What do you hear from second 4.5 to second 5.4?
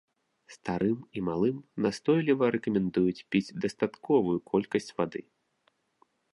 колькасць вады.